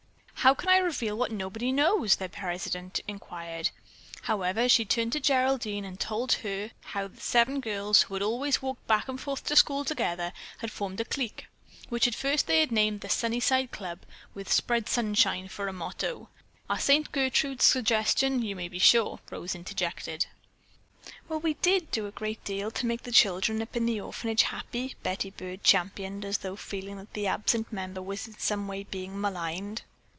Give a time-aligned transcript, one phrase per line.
[0.43, 3.69] "How can I reveal what nobody knows?" their president inquired.
[4.23, 6.35] However, she turned to Geraldine and told
[6.85, 10.99] how the seven girls who always walked back and forth to school together had formed
[10.99, 11.45] a clique,
[11.89, 13.99] which at first they had named Sunnyside Club
[14.33, 16.29] with "Spread Sunshine" for a motto.
[16.71, 20.25] "Our Saint Gertrude's suggestion, you may be sure," Rose interjected.
[21.29, 24.41] "Well, we did do a great deal to make the children up in the orphanage
[24.41, 28.81] happy," Betty Byrd championed as though feeling that the absent member was in some way
[28.85, 29.83] being maligned.